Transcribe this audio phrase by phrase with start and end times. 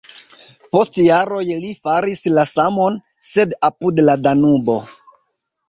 [0.75, 4.83] Post jaroj li faris la samon, sed apud la Danubo.